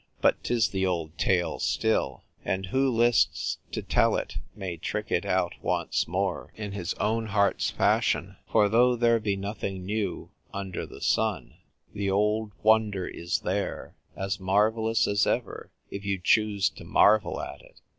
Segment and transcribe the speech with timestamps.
[0.19, 5.27] But 'tis the old tale still, and who lists to tell it may trick it
[5.27, 8.37] out once more in his own heart's fashion.
[8.51, 11.53] For though there be nothing new under the sun,
[11.93, 13.73] the old wonder INTRODUCES A LATTER DAY HEROINE.
[13.73, 17.79] 1/ is there, as marvellous as ever, if you choose to marvel at it.